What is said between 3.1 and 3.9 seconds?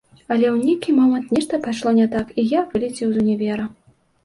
з універа.